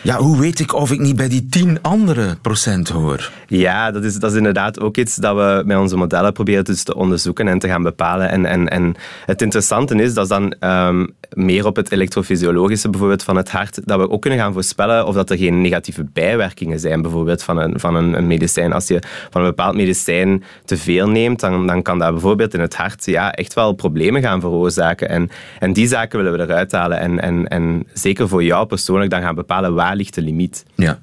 [0.02, 3.32] Ja, hoe weet ik of ik niet bij die 10 andere procent hoor?
[3.48, 6.84] Ja, dat is, dat is inderdaad ook iets dat we met onze modellen proberen dus
[6.84, 8.30] te onderzoeken en te gaan bepalen.
[8.30, 13.36] En, en, en het interessante is, dat dan ehm, meer op het elektrofysiologische bijvoorbeeld van
[13.36, 17.02] het hart, dat we ook kunnen gaan voorspellen of dat er geen negatieve bijwerkingen zijn
[17.02, 18.74] bijvoorbeeld van een, van een, een medicijn.
[18.74, 22.60] Als je van een bepaald medicijn te veel neemt, dan, dan kan dat bijvoorbeeld in
[22.60, 25.10] het hart ja, echt wel problemen gaan veroorzaken.
[25.10, 27.00] En, en die zaken willen we eruit halen.
[27.00, 30.65] En, en, en zeker voor jou persoonlijk dan gaan bepalen waar ligt de limiet.
[30.75, 30.99] Ja.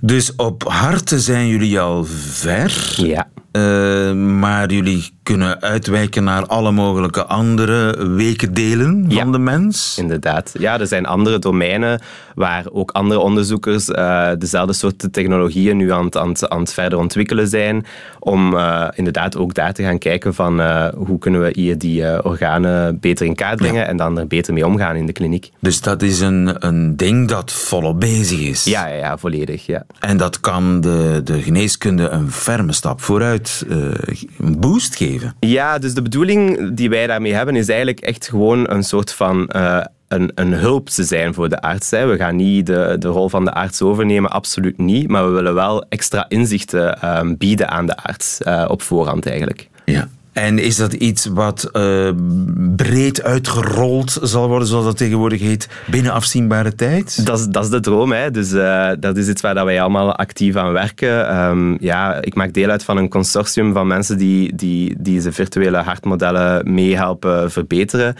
[0.00, 2.94] Dus op harten zijn jullie al ver.
[2.96, 3.28] Ja.
[3.58, 9.98] Uh, maar jullie kunnen uitwijken naar alle mogelijke andere wekendelen van de mens.
[9.98, 10.54] Inderdaad.
[10.58, 12.00] Ja, er zijn andere domeinen
[12.34, 16.98] waar ook andere onderzoekers eh, dezelfde soort technologieën nu aan het, aan, aan het verder
[16.98, 17.86] ontwikkelen zijn.
[18.18, 22.04] Om eh, inderdaad ook daar te gaan kijken van eh, hoe kunnen we hier die
[22.04, 25.50] eh, organen beter in kaart brengen en dan er beter mee omgaan in de kliniek.
[25.60, 28.64] Dus dat is een, een ding dat volop bezig is.
[28.64, 29.66] Ja, ja, ja volledig.
[29.66, 29.84] Ja.
[29.98, 33.76] En dat kan de, de geneeskunde een ferme stap vooruit eh,
[34.38, 35.34] een boost geven.
[35.40, 39.48] Ja, dus de bedoeling die wij daarmee hebben is eigenlijk echt gewoon een soort van
[39.48, 41.90] eh, een, een hulp te zijn voor de arts.
[41.90, 42.06] Hè.
[42.06, 45.08] We gaan niet de, de rol van de arts overnemen, absoluut niet.
[45.08, 49.68] Maar we willen wel extra inzichten ehm, bieden aan de arts eh, op voorhand eigenlijk.
[49.84, 50.08] Ja.
[50.38, 52.10] En is dat iets wat eh,
[52.76, 57.26] breed uitgerold zal worden, zoals dat tegenwoordig heet, binnen afzienbare tijd?
[57.26, 58.12] Dat is, dat is de droom.
[58.12, 58.30] Hè.
[58.30, 61.28] Dus, eh, dat is iets waar dat wij allemaal actief aan werken.
[61.28, 65.32] Ehm, ja, ik maak deel uit van een consortium van mensen die, die, die deze
[65.32, 68.14] virtuele hartmodellen meehelpen verbeteren.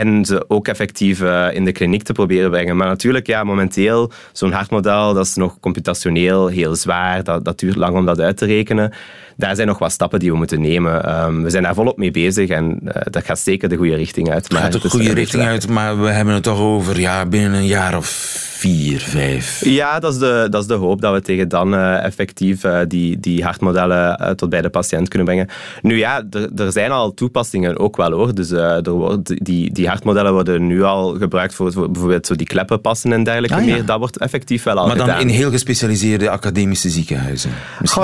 [0.00, 2.76] En ze ook effectief eh, in de kliniek te proberen brengen.
[2.76, 7.24] Maar natuurlijk, ja, momenteel, zo'n hartmodel, dat is nog computationeel heel zwaar.
[7.24, 8.92] Dat, dat duurt lang om dat uit te rekenen.
[9.36, 11.04] Daar zijn nog wat stappen die we moeten nemen.
[11.04, 14.30] Ehm, we zijn daar volop mee bezig en eh, dat gaat zeker de goede richting
[14.30, 14.44] uit.
[14.44, 17.66] Het gaat de goede richting uit, maar we hebben het toch over ja, binnen een
[17.66, 18.08] jaar of
[18.56, 19.64] vier, vijf.
[19.64, 22.78] Ja, dat is de, dat is de hoop dat we tegen dan eh, effectief eh,
[22.88, 25.48] die, die hartmodellen eh, tot bij de patiënt kunnen brengen.
[25.82, 26.22] Nu ja,
[26.56, 28.34] er, zijn al toepassingen ook wel hoor.
[28.34, 32.46] Dus er wordt, die, die hartmodellen worden nu al gebruikt voor, voor bijvoorbeeld zo die
[32.46, 33.74] kleppen passen en dergelijke Ah, ja.
[33.74, 33.84] meer.
[33.84, 35.20] Dat wordt effectief wel al Maar dan gedaan.
[35.20, 37.50] in heel gespecialiseerde academische ziekenhuizen.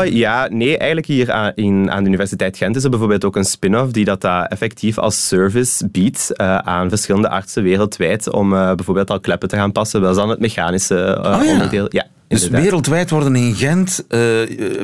[0.04, 3.44] Ja, nee, eigenlijk hier aan, in, aan de Universiteit Gent is er bijvoorbeeld ook een
[3.44, 9.20] spin-off die dat, dat effectief als service biedt aan verschillende artsen wereldwijd om bijvoorbeeld al
[9.20, 10.00] kleppen te gaan passen.
[10.00, 11.52] Dat is dan het mechanische eh, Oh ja.
[11.52, 11.86] onderdeel.
[11.88, 14.20] Ja, Dus wereldwijd worden in Gent eh,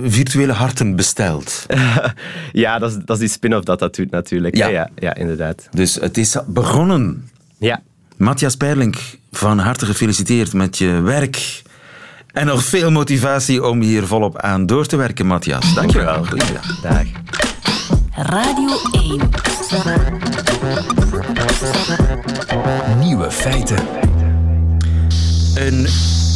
[0.03, 1.67] virtuele harten besteld.
[2.53, 4.57] ja, dat is, dat is die spin-off dat dat doet natuurlijk.
[4.57, 4.91] Ja.
[4.97, 5.69] Ja, inderdaad.
[5.71, 7.29] Dus het is begonnen.
[7.59, 7.81] Ja.
[8.17, 8.97] Matthias Perlink,
[9.33, 11.63] van harte gefeliciteerd met je werk.
[12.33, 15.75] En nog veel motivatie om hier volop aan door te werken, Matthias.
[15.75, 16.25] Dankjewel.
[16.25, 16.81] Goedemiddag.
[16.81, 17.05] Dag.
[18.17, 19.21] Radio 1.
[22.99, 23.79] Nieuwe feiten.
[25.55, 25.87] Een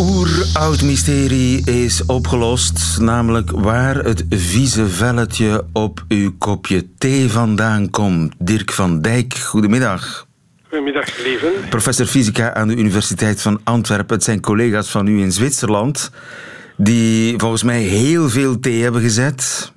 [0.00, 8.34] oeroud mysterie is opgelost, namelijk waar het vieze velletje op uw kopje thee vandaan komt.
[8.38, 10.26] Dirk van Dijk, goedemiddag.
[10.68, 11.52] Goedemiddag, lieven.
[11.68, 14.14] Professor fysica aan de Universiteit van Antwerpen.
[14.14, 16.10] Het zijn collega's van u in Zwitserland
[16.76, 19.72] die volgens mij heel veel thee hebben gezet.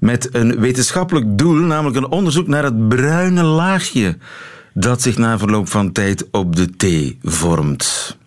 [0.00, 4.16] Met een wetenschappelijk doel, namelijk een onderzoek naar het bruine laagje
[4.74, 8.18] dat zich na verloop van tijd op de thee vormt.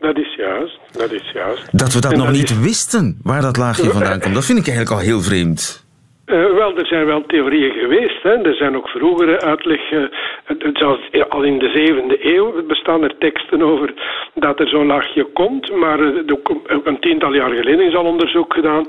[0.00, 1.78] Dat is juist, dat is juist.
[1.78, 4.58] Dat we dat En nog niet is- wisten, waar dat laagje vandaan komt, dat vind
[4.58, 5.86] ik eigenlijk al heel vreemd.
[6.24, 8.22] Eh, wel, er zijn wel theorieën geweest.
[8.22, 8.30] Hè.
[8.42, 10.10] Er zijn ook vroegere uitleggen.
[10.72, 13.94] Zelfs al in de zevende eeuw bestaan er teksten over
[14.34, 15.72] dat er zo'n laagje komt.
[15.76, 16.36] Maar eh,
[16.84, 18.86] een tiental jaar geleden is al onderzoek gedaan.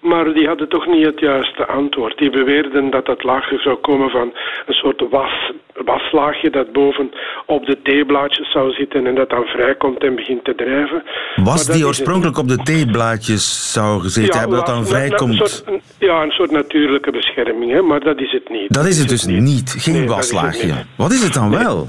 [0.00, 2.18] Maar die hadden toch niet het juiste antwoord.
[2.18, 4.32] Die beweerden dat dat laagje zou komen van
[4.66, 5.52] een soort was,
[5.84, 7.10] waslaagje dat boven
[7.46, 11.02] op de theeblaadjes zou zitten en dat dan vrijkomt en begint te drijven.
[11.36, 15.34] Was die oorspronkelijk op de theeblaadjes zou gezeten hebben, dat dan na- Een vrijkomt?
[15.36, 15.64] soort,
[15.98, 18.72] ja, een soort natuurlijke bescherming, hè, maar dat is het niet.
[18.74, 20.72] Dat is het dus niet, geen Nee, het waslaagje.
[20.96, 21.88] Wat is het dan wel?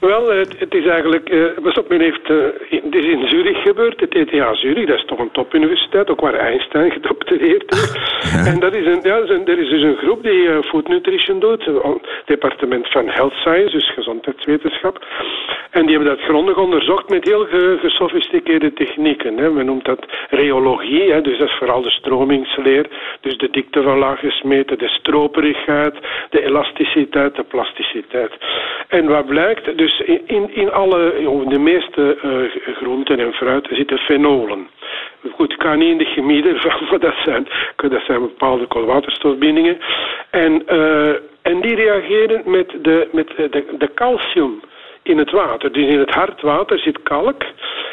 [0.00, 1.28] Wel, het, het is eigenlijk...
[1.28, 2.36] eh op, men heeft, eh,
[2.68, 6.34] het is in Zurich gebeurd, het ETH Zurich, dat is toch een topuniversiteit, ook waar
[6.34, 7.94] Einstein gedoctoreerd is.
[8.46, 11.64] En dat is een, ja, er is dus een groep die eh, food nutrition doet,
[11.64, 11.82] het
[12.24, 15.04] departement van health science, dus gezondheidswetenschap.
[15.70, 19.36] En die hebben dat grondig onderzocht met heel ge- gesofisticeerde technieken.
[19.38, 19.50] Hè.
[19.50, 22.86] Men noemt dat rheologie, hè, dus dat is vooral de stromingsleer.
[23.20, 25.94] Dus de dikte van laagjes meten, de stroperigheid,
[26.30, 28.32] de elasticiteit, de plasticiteit.
[28.88, 31.12] En wat blijkt, dus in, in, in alle,
[31.48, 34.68] de meeste eh, groenten en fruit zitten fenolen.
[35.32, 36.42] Goed, ik ga niet in de chemie
[36.90, 39.78] maar dat zijn, dat zijn bepaalde koolwaterstofbindingen.
[40.30, 44.60] En, eh, en die reageren met, de, met de, de calcium
[45.08, 45.72] in het water.
[45.72, 47.42] Dus in het hard water zit kalk.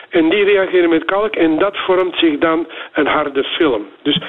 [0.10, 3.88] En die reageren met kalk en dat vormt zich dan een harde film.
[4.02, 4.22] Dus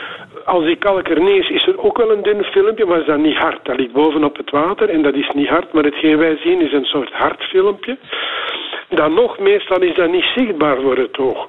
[0.45, 3.07] als die kalk er niet is, is er ook wel een dun filmpje, maar is
[3.07, 3.65] dat niet hard.
[3.65, 6.73] Dat ligt bovenop het water en dat is niet hard, maar hetgeen wij zien is
[6.73, 7.99] een soort hard filmpje.
[8.89, 11.49] Dan nog, meestal is dat niet zichtbaar voor het oog.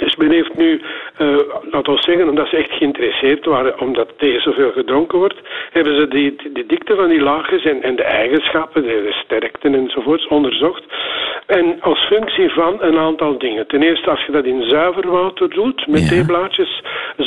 [0.00, 0.80] Dus men heeft nu,
[1.18, 1.36] uh,
[1.70, 6.08] laten we zeggen, omdat ze echt geïnteresseerd waren omdat tegen zoveel gedronken wordt, hebben ze
[6.08, 10.84] die, die dikte van die laagjes en, en de eigenschappen, de, sterkte enzovoorts onderzocht.
[11.46, 13.66] En als functie van een aantal dingen.
[13.66, 16.08] Ten eerste, als je dat in zuiver water doet, met ja.
[16.08, 16.82] theeblaadjes,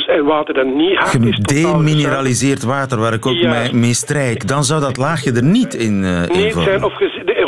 [0.06, 1.34] en water dat niet hard is.
[1.34, 3.50] Gedemineraliseerd water, waar ik ook ja.
[3.50, 6.94] mee, mee strijk, dan zou dat laagje er niet in, uh, zijn, of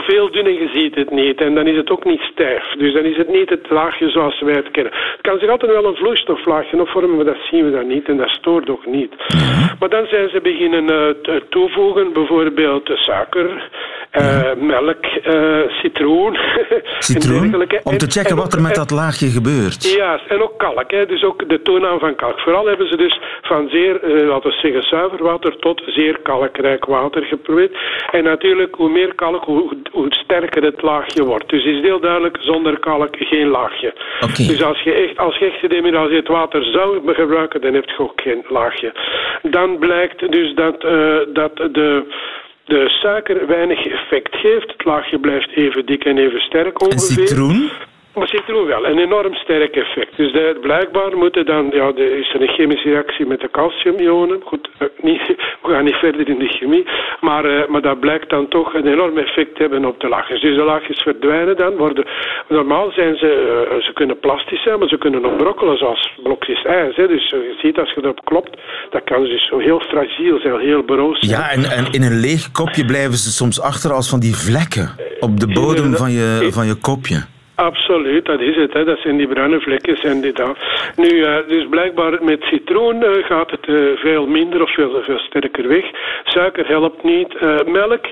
[0.06, 1.40] veel dun en je ziet het niet.
[1.40, 2.64] En dan is het ook niet stijf.
[2.78, 4.92] Dus dan is het niet het laagje zoals wij het kennen.
[4.92, 8.08] Het kan zich altijd wel een vloeistoflaagje opvormen, maar dat zien we dan niet.
[8.08, 9.12] En dat stoort ook niet.
[9.78, 13.68] Maar dan zijn ze beginnen uh, toevoegen, bijvoorbeeld suiker,
[14.20, 16.36] uh, melk, uh, citroen.
[16.98, 17.54] Citroen?
[17.82, 19.94] Om te checken en wat er met dat laagje gebeurt.
[19.96, 20.90] Ja, en ook kalk.
[20.90, 21.06] Hè.
[21.06, 22.40] Dus ook de toonaan van kalk.
[22.40, 23.92] Vooral hebben ze dus van zeer,
[24.26, 27.76] laten we zeggen, zuiver water tot zeer kalkrijk water geprobeerd.
[28.10, 31.48] En natuurlijk, hoe meer kalk, hoe, hoe sterker het laagje wordt.
[31.48, 33.94] Dus is heel duidelijk, zonder kalk geen laagje.
[34.20, 34.46] Okay.
[34.46, 38.20] Dus als je echt, als je echt gedemineraliseerd water zou gebruiken, dan heb je ook
[38.20, 38.92] geen laagje.
[39.42, 42.04] Dan blijkt dus dat, uh, dat de
[42.66, 44.72] de suiker weinig effect geeft.
[44.72, 47.22] Het laagje blijft even dik en even sterk ongeveer.
[47.22, 47.70] En citroen?
[48.16, 50.16] Maar citroen wel, een enorm sterk effect.
[50.16, 54.40] Dus blijkbaar moeten dan, ja, de, is er een chemische reactie met de calciumionen.
[54.44, 55.20] Goed, uh, niet,
[55.62, 56.86] we gaan niet verder in de chemie.
[57.20, 60.40] Maar, uh, maar dat blijkt dan toch een enorm effect hebben op de laagjes.
[60.40, 61.76] Dus de laagjes verdwijnen dan.
[61.76, 62.06] Worden,
[62.48, 66.64] normaal zijn ze, uh, ze kunnen plastisch zijn, maar ze kunnen ook brokkelen zoals blokjes
[66.64, 66.96] ijs.
[66.96, 67.06] Hè.
[67.06, 70.84] Dus je ziet als je erop klopt, dat kan dus zo heel fragiel zijn, heel
[70.86, 71.32] zijn.
[71.32, 74.90] Ja, en, en in een leeg kopje blijven ze soms achter als van die vlekken
[75.20, 77.34] op de bodem van je, van je kopje.
[77.56, 78.72] Absoluut, dat is het.
[78.72, 78.84] Hè.
[78.84, 80.56] Dat zijn die bruine vlekjes en die dat.
[80.96, 85.18] Nu, uh, dus blijkbaar met citroen uh, gaat het uh, veel minder of veel, veel
[85.18, 85.84] sterker weg.
[86.24, 87.40] Suiker helpt niet.
[87.66, 88.04] melk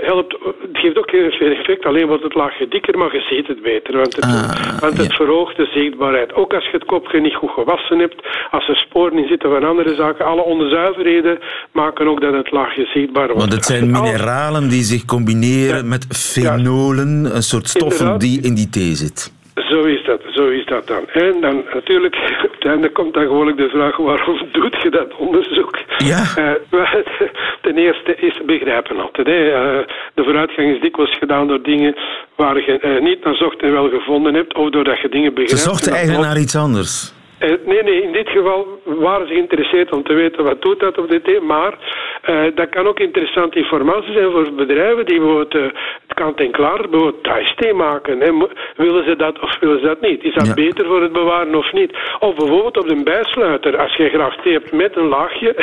[0.00, 3.62] helpt, het geeft ook geen effect, alleen wordt het laagje dikker, maar je ziet het
[3.62, 3.96] beter.
[3.96, 5.16] Want het, ah, want het ja.
[5.16, 6.34] verhoogt de zichtbaarheid.
[6.34, 9.64] Ook als je het kopje niet goed gewassen hebt, als er sporen in zitten van
[9.64, 11.38] andere zaken, alle onzuiverheden
[11.72, 13.40] maken ook dat het laagje zichtbaar wordt.
[13.40, 15.88] Want het zijn mineralen die zich combineren ja.
[15.88, 18.20] met fenolen, een soort stoffen Inderdaad.
[18.20, 19.32] die in die zit.
[19.54, 21.08] Zo is dat, zo is dat dan.
[21.08, 25.16] En dan natuurlijk, op het einde komt dan gewoonlijk de vraag, waarom doet je dat
[25.16, 25.78] onderzoek?
[25.98, 26.22] Ja.
[26.70, 26.92] Uh,
[27.62, 29.26] ten eerste is begrijpen altijd.
[29.26, 29.46] Hè.
[29.46, 31.96] Uh, de vooruitgang is dikwijls gedaan door dingen
[32.36, 35.62] waar je uh, niet naar zocht en wel gevonden hebt, of doordat je dingen begrijpt.
[35.62, 37.12] Ze zochten eigenlijk naar iets anders.
[37.40, 40.98] Uh, nee, nee, in dit geval waren ze geïnteresseerd om te weten wat doet dat
[40.98, 41.46] op dit thema.
[41.54, 41.74] Maar
[42.28, 45.62] uh, dat kan ook interessante informatie zijn voor bedrijven die bijvoorbeeld uh,
[46.06, 48.20] het kant-en-klaar, bijvoorbeeld thuisthee maken.
[48.20, 48.30] Hè.
[48.76, 50.22] Willen ze dat of willen ze dat niet?
[50.22, 50.54] Is dat ja.
[50.54, 51.92] beter voor het bewaren of niet?
[52.18, 55.54] Of bijvoorbeeld op de bijsluiter, als je graag thee hebt met een laagje,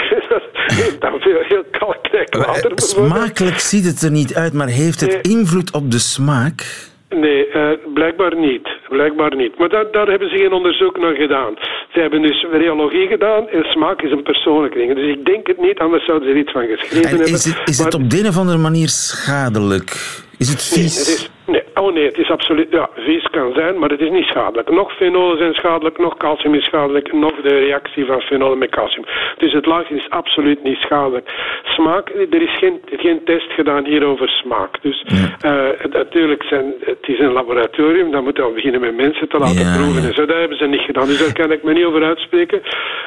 [0.99, 2.71] dan veel heel kalkrijk water.
[2.75, 5.37] Smakelijk ziet het er niet uit, maar heeft het nee.
[5.37, 6.95] invloed op de smaak?
[7.09, 8.67] Nee, uh, blijkbaar niet.
[8.89, 9.57] Blijkbaar niet.
[9.57, 11.53] Maar daar, daar hebben ze geen onderzoek naar gedaan.
[11.93, 14.95] Ze hebben dus reologie gedaan en smaak is een persoonlijke ding.
[14.95, 17.27] Dus ik denk het niet, anders zouden ze er iets van geschreven en hebben.
[17.27, 19.89] Is het, is het op de een of andere manier schadelijk?
[20.37, 20.75] Is het vies?
[20.75, 22.67] Nee, het is, nee, oh nee, het is absoluut...
[22.71, 24.69] Ja, vies kan zijn, maar het is niet schadelijk.
[24.69, 29.05] Nog fenolen zijn schadelijk, nog calcium is schadelijk, nog de reactie van fenolen met calcium.
[29.37, 31.29] Dus het laagje is absoluut niet schadelijk.
[31.63, 34.81] Smaak, er is geen, geen test gedaan hier over smaak.
[34.81, 35.37] Dus ja.
[35.51, 39.65] uh, natuurlijk, zijn, het is een laboratorium, dan moeten we beginnen met mensen te laten
[39.65, 40.07] ja, proeven ja.
[40.07, 40.25] en zo.
[40.25, 42.61] Dat hebben ze niet gedaan, dus daar kan ik me niet over uitspreken.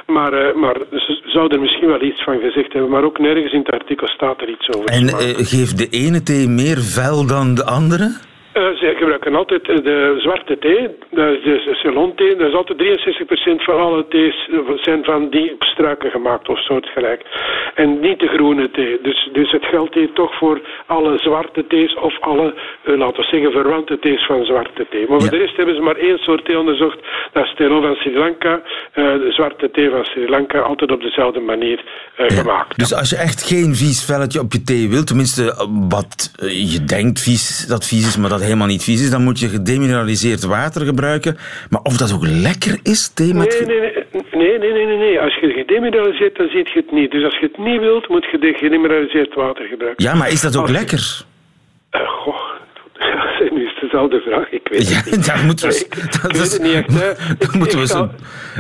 [0.07, 3.53] Maar, uh, maar ze zouden er misschien wel iets van gezegd hebben, maar ook nergens
[3.53, 7.27] in het artikel staat er iets over En uh, geeft de ene thee meer vel
[7.27, 8.29] dan de andere?
[8.61, 12.37] Uh, ze gebruiken altijd de zwarte thee, dat is de Ceylon-thee.
[12.37, 12.79] Dat is altijd
[13.61, 17.23] 63% van alle thees zijn van die struiken gemaakt of soortgelijk.
[17.75, 18.99] En niet de groene thee.
[19.03, 23.29] Dus, dus het geldt hier toch voor alle zwarte thees of alle, uh, laten we
[23.29, 25.07] zeggen, verwante thees van zwarte thee.
[25.09, 25.39] Maar voor ja.
[25.39, 26.99] de rest hebben ze maar één soort thee onderzocht.
[27.33, 28.63] Dat is Ceylon van Sri Lanka.
[28.95, 31.85] Uh, de zwarte thee van Sri Lanka, altijd op dezelfde manier
[32.29, 32.37] ja.
[32.37, 32.79] gemaakt.
[32.79, 37.21] Dus als je echt geen vies velletje op je thee wilt, tenminste wat je denkt
[37.21, 40.85] vies, dat vies is, maar dat helemaal niet vies is, dan moet je gedemineraliseerd water
[40.87, 41.37] gebruiken.
[41.71, 43.65] Maar of dat ook lekker is, thee met...
[43.67, 43.91] Nee, nee,
[44.33, 45.21] nee, nee, nee, nee, nee.
[45.21, 47.11] Als je gedemineraliseerd, dan zie je het niet.
[47.11, 50.05] Dus als je het niet wilt, moet je gedemineraliseerd water gebruiken.
[50.05, 51.25] Ja, maar is dat ook lekker?
[51.91, 52.51] Uh, goh,
[53.55, 54.51] nu is dezelfde vraag.
[54.51, 55.27] Ik weet ja, het niet.
[55.27, 56.99] Daar moeten we, ik, dat is, niet echt,
[57.41, 58.11] daar moeten we eens een,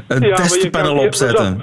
[0.08, 1.62] een ja, testpanel opzetten.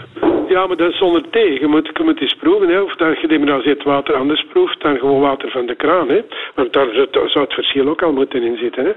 [0.50, 1.60] Ja, maar dat is zonder thee.
[1.60, 5.20] Je moet, je moet eens proeven hè, of dat gedemineraliseerd water anders proeft dan gewoon
[5.20, 6.10] water van de kraan.
[6.10, 6.22] Hè.
[6.56, 8.86] Want daar zou zou het verschil ook al moeten in zitten.
[8.86, 8.92] Hè.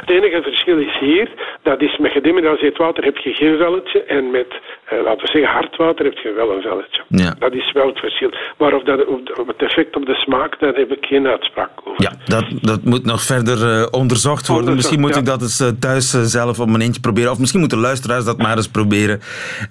[0.00, 1.28] Het enige verschil is hier,
[1.62, 5.52] dat is met gedemineraliseerd water heb je geen velletje en met, eh, laten we zeggen,
[5.52, 7.02] hard water heb je wel een velletje.
[7.08, 7.34] Ja.
[7.38, 8.30] Dat is wel het verschil.
[8.58, 12.02] Maar of dat, of het effect op de smaak, daar heb ik geen uitspraak over.
[12.02, 14.68] Ja, dat, dat moet nog verder eh, onderzocht worden.
[14.68, 15.20] Onderzocht, misschien moet ja.
[15.20, 17.30] ik dat eens eh, thuis eh, zelf op mijn eentje proberen.
[17.30, 19.20] Of misschien moeten luisteraars dat maar eens proberen.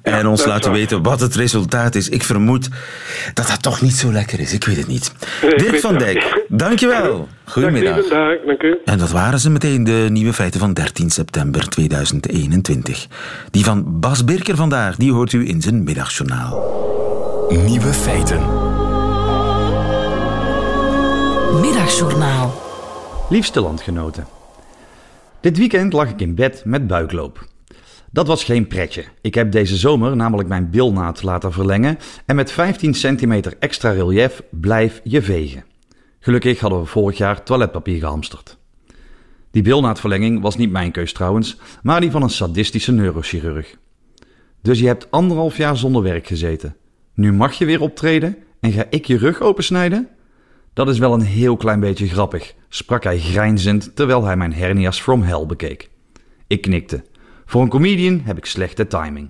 [0.01, 0.80] En ons laten waar.
[1.02, 2.10] Wat het resultaat is.
[2.10, 2.70] Ik vermoed
[3.34, 4.54] dat dat toch niet zo lekker is.
[4.54, 5.12] Ik weet het niet.
[5.41, 7.28] Nee, Dirk van Dijk, dankjewel.
[7.43, 7.96] Goedemiddag.
[7.96, 8.78] Dag, dag, dank u.
[8.86, 13.08] En dat waren ze meteen, de nieuwe feiten van 13 september 2021.
[13.52, 16.84] Die van Bas Birker vandaag, die hoort u in zijn middagjournaal.
[17.50, 18.39] Nieuwe feiten.
[21.62, 22.62] Middagjournaal.
[23.30, 24.28] Liefste landgenoten.
[25.41, 27.46] Dit weekend lag ik in bed met buikloop.
[28.16, 29.03] Dat was geen pretje.
[29.22, 34.41] Ik heb deze zomer namelijk mijn bilnaad laten verlengen en met 15 centimeter extra relief
[34.49, 35.63] blijf je vegen.
[36.20, 38.57] Gelukkig hadden we vorig jaar toiletpapier gehamsterd.
[39.51, 43.76] Die bilnaadverlenging was niet mijn keus trouwens, maar die van een sadistische neurochirurg.
[44.61, 46.76] Dus je hebt anderhalf jaar zonder werk gezeten.
[47.13, 50.07] Nu mag je weer optreden en ga ik je rug opensnijden?
[50.74, 55.01] Dat is wel een heel klein beetje grappig, sprak hij grijnzend terwijl hij mijn hernia's
[55.01, 55.89] from hell bekeek.
[56.47, 57.03] Ik knikte.
[57.46, 59.30] Voor een comedian heb ik slechte timing.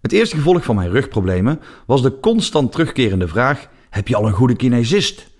[0.00, 4.32] Het eerste gevolg van mijn rugproblemen was de constant terugkerende vraag: heb je al een
[4.32, 5.32] goede kinesist?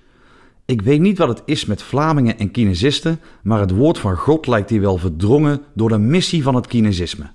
[0.66, 4.46] Ik weet niet wat het is met Vlamingen en kinesisten, maar het woord van God
[4.46, 7.30] lijkt hier wel verdrongen door de missie van het kinesisme.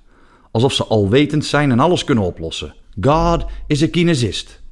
[0.50, 2.74] Alsof ze alwetend zijn en alles kunnen oplossen.
[3.00, 4.62] God is een kinesist.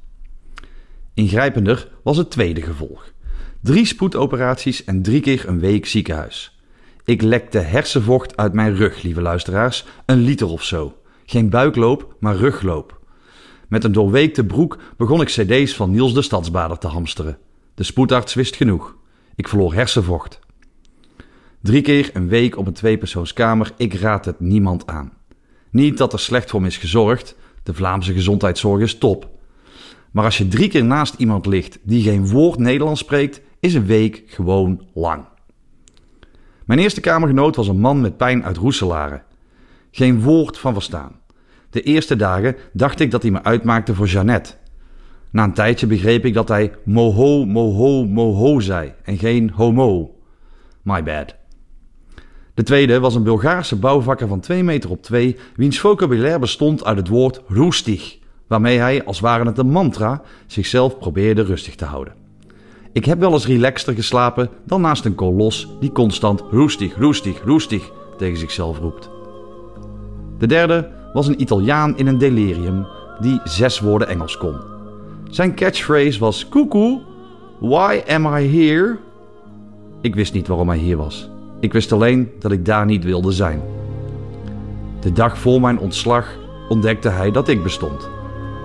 [1.13, 3.13] Ingrijpender was het tweede gevolg.
[3.61, 6.58] Drie spoedoperaties en drie keer een week ziekenhuis.
[7.09, 10.97] Ik lekte hersenvocht uit mijn rug, lieve luisteraars, een liter of zo.
[11.25, 12.99] Geen buikloop, maar rugloop.
[13.67, 17.37] Met een doorweekte broek begon ik cd's van Niels de Stadsbader te hamsteren.
[17.75, 18.95] De spoedarts wist genoeg.
[19.35, 20.39] Ik verloor hersenvocht.
[21.61, 25.13] Drie keer een week op een tweepersoonskamer, ik raad het niemand aan.
[25.71, 29.29] Niet dat er slecht voor me is gezorgd, de Vlaamse gezondheidszorg is top.
[30.11, 33.85] Maar als je drie keer naast iemand ligt die geen woord Nederlands spreekt, is een
[33.85, 35.28] week gewoon lang.
[36.69, 39.21] Mijn eerste kamergenoot was een man met pijn uit Roeselare.
[39.91, 41.11] Geen woord van verstaan.
[41.69, 44.53] De eerste dagen dacht ik dat hij me uitmaakte voor Jeannette.
[45.31, 50.15] Na een tijdje begreep ik dat hij moho, moho, moho zei en geen homo.
[50.81, 51.35] My bad.
[52.53, 56.97] De tweede was een Bulgaarse bouwvakker van 2 meter op 2, wiens vocabulaire bestond uit
[56.97, 58.17] het woord roestig,
[58.47, 62.18] waarmee hij, als ware het een mantra, zichzelf probeerde rustig te houden.
[62.91, 67.91] Ik heb wel eens relaxter geslapen dan naast een kolos die constant roestig, roestig, roestig
[68.17, 69.09] tegen zichzelf roept.
[70.37, 72.87] De derde was een Italiaan in een delirium
[73.19, 74.55] die zes woorden Engels kon.
[75.29, 77.01] Zijn catchphrase was koekoe,
[77.59, 78.97] why am I here?
[80.01, 81.29] Ik wist niet waarom hij hier was.
[81.59, 83.61] Ik wist alleen dat ik daar niet wilde zijn.
[84.99, 86.37] De dag voor mijn ontslag
[86.69, 88.09] ontdekte hij dat ik bestond.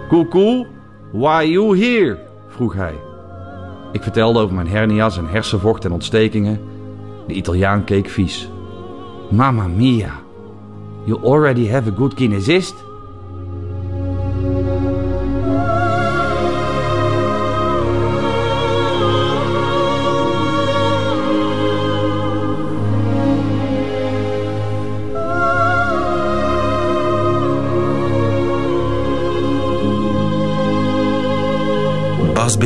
[0.09, 0.67] Koekoe,
[1.13, 2.19] why you here?
[2.49, 2.95] vroeg hij.
[3.95, 6.61] Ik vertelde over mijn hernia's en hersenvocht en ontstekingen.
[7.27, 8.49] De Italiaan keek vies.
[9.31, 10.13] Mamma mia,
[11.05, 12.75] you already have a good kinesist?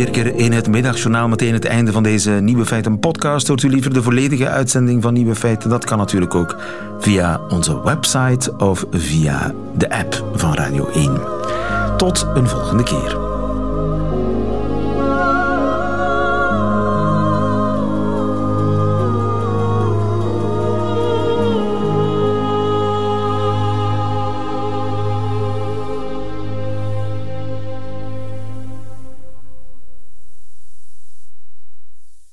[0.05, 1.29] Birker in het middagjournaal.
[1.29, 3.49] Meteen het einde van deze Nieuwe Feiten podcast.
[3.49, 5.71] Hoort u liever de volledige uitzending van Nieuwe Feiten?
[5.71, 6.57] Dat kan natuurlijk ook
[6.99, 11.21] via onze website of via de app van Radio 1.
[11.97, 13.28] Tot een volgende keer.